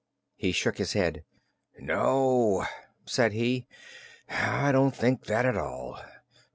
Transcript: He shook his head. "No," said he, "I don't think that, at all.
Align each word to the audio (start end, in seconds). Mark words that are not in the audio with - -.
He 0.35 0.51
shook 0.51 0.79
his 0.79 0.93
head. 0.93 1.25
"No," 1.77 2.65
said 3.05 3.33
he, 3.33 3.67
"I 4.29 4.71
don't 4.71 4.95
think 4.95 5.25
that, 5.27 5.45
at 5.45 5.55
all. 5.55 5.99